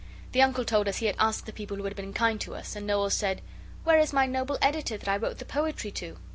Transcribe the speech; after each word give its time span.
The 0.31 0.41
Uncle 0.41 0.65
told 0.65 0.87
us 0.87 0.97
he 0.97 1.05
had 1.05 1.15
asked 1.19 1.45
the 1.45 1.53
people 1.53 1.77
who 1.77 1.83
had 1.83 1.95
been 1.95 2.11
kind 2.11 2.41
to 2.41 2.55
us, 2.55 2.75
and 2.75 2.87
Noel 2.87 3.11
said, 3.11 3.43
'Where 3.83 3.99
is 3.99 4.11
my 4.13 4.25
noble 4.25 4.57
editor 4.59 4.97
that 4.97 5.07
I 5.07 5.15
wrote 5.17 5.37
the 5.37 5.45
poetry 5.45 5.91
to? 5.91 6.17